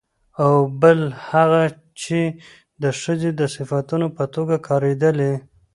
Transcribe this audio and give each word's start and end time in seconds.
او 0.43 0.53
بل 0.81 0.99
هغه 1.29 1.63
چې 2.01 2.19
د 2.83 2.85
ښځې 3.01 3.29
د 3.39 3.41
صفتونو 3.55 4.07
په 4.17 4.23
توګه 4.35 4.55
کارېدلي 4.67 5.33